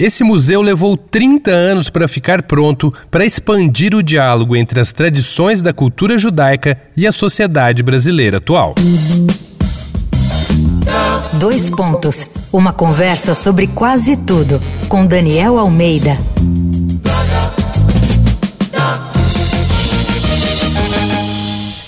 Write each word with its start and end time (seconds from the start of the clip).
Esse 0.00 0.22
museu 0.22 0.62
levou 0.62 0.96
30 0.96 1.50
anos 1.50 1.90
para 1.90 2.06
ficar 2.06 2.42
pronto 2.42 2.94
para 3.10 3.26
expandir 3.26 3.96
o 3.96 4.02
diálogo 4.02 4.54
entre 4.54 4.78
as 4.78 4.92
tradições 4.92 5.60
da 5.60 5.72
cultura 5.72 6.16
judaica 6.16 6.78
e 6.96 7.04
a 7.04 7.10
sociedade 7.10 7.82
brasileira 7.82 8.36
atual. 8.38 8.76
Dois 11.34 11.68
pontos. 11.68 12.36
Uma 12.52 12.72
conversa 12.72 13.34
sobre 13.34 13.66
quase 13.66 14.16
tudo 14.16 14.60
com 14.88 15.04
Daniel 15.04 15.58
Almeida. 15.58 16.16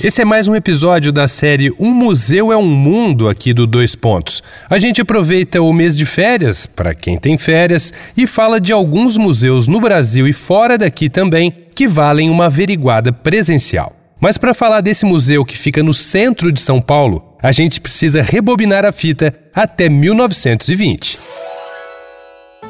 Esse 0.00 0.22
é 0.22 0.24
mais 0.24 0.46
um 0.46 0.54
episódio 0.54 1.10
da 1.10 1.26
série 1.26 1.72
Um 1.76 1.90
Museu 1.90 2.52
é 2.52 2.56
um 2.56 2.64
Mundo 2.64 3.28
aqui 3.28 3.52
do 3.52 3.66
Dois 3.66 3.96
Pontos. 3.96 4.44
A 4.70 4.78
gente 4.78 5.00
aproveita 5.00 5.60
o 5.60 5.72
mês 5.72 5.96
de 5.96 6.06
férias, 6.06 6.66
para 6.66 6.94
quem 6.94 7.18
tem 7.18 7.36
férias, 7.36 7.92
e 8.16 8.24
fala 8.24 8.60
de 8.60 8.70
alguns 8.72 9.16
museus 9.16 9.66
no 9.66 9.80
Brasil 9.80 10.28
e 10.28 10.32
fora 10.32 10.78
daqui 10.78 11.10
também 11.10 11.52
que 11.74 11.88
valem 11.88 12.30
uma 12.30 12.46
averiguada 12.46 13.12
presencial. 13.12 13.92
Mas 14.20 14.38
para 14.38 14.54
falar 14.54 14.82
desse 14.82 15.04
museu 15.04 15.44
que 15.44 15.58
fica 15.58 15.82
no 15.82 15.92
centro 15.92 16.52
de 16.52 16.60
São 16.60 16.80
Paulo, 16.80 17.34
a 17.42 17.50
gente 17.50 17.80
precisa 17.80 18.22
rebobinar 18.22 18.84
a 18.84 18.92
fita 18.92 19.34
até 19.52 19.88
1920. 19.88 21.18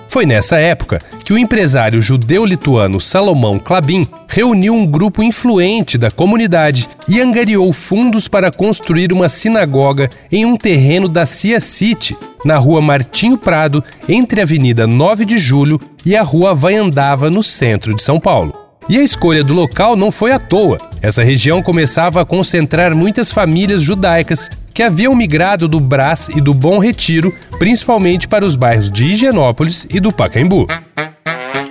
Foi 0.09 0.25
nessa 0.25 0.59
época 0.59 0.99
que 1.23 1.35
o 1.35 1.39
empresário 1.39 2.01
judeu-lituano 2.01 2.99
Salomão 2.99 3.59
Klabin 3.59 4.09
reuniu 4.27 4.75
um 4.75 4.87
grupo 4.87 5.23
influente 5.23 5.99
da 5.99 6.11
comunidade 6.11 6.89
e 7.07 7.21
angariou 7.21 7.71
fundos 7.75 8.27
para 8.27 8.51
construir 8.51 9.13
uma 9.13 9.29
sinagoga 9.29 10.09
em 10.33 10.47
um 10.47 10.57
terreno 10.57 11.09
da 11.09 11.27
Cia 11.27 11.61
City, 11.61 12.17
na 12.43 12.57
rua 12.57 12.81
Martinho 12.81 13.37
Prado, 13.37 13.85
entre 14.09 14.41
a 14.41 14.45
Avenida 14.45 14.87
9 14.87 15.27
de 15.27 15.37
Julho 15.37 15.79
e 16.07 16.17
a 16.17 16.23
rua 16.23 16.55
Vaiandava, 16.55 17.29
no 17.29 17.43
centro 17.43 17.95
de 17.95 18.03
São 18.03 18.19
Paulo. 18.19 18.55
E 18.89 18.97
a 18.97 19.03
escolha 19.03 19.45
do 19.45 19.53
local 19.53 19.95
não 19.95 20.11
foi 20.11 20.33
à 20.33 20.39
toa. 20.39 20.79
Essa 21.01 21.23
região 21.23 21.63
começava 21.63 22.21
a 22.21 22.25
concentrar 22.25 22.95
muitas 22.95 23.31
famílias 23.31 23.83
judaicas 23.83 24.49
que 24.75 24.83
haviam 24.83 25.15
migrado 25.15 25.69
do 25.69 25.79
Brás 25.79 26.29
e 26.29 26.41
do 26.41 26.53
Bom 26.53 26.79
Retiro, 26.79 27.35
principalmente 27.59 28.27
para 28.27 28.45
os 28.45 28.57
bairros 28.57 28.91
de 28.91 29.05
Higienópolis 29.05 29.87
e 29.91 30.01
do 30.01 30.13
Pacaembu. 30.13 30.67